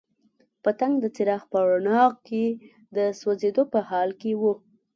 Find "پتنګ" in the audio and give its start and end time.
0.63-0.93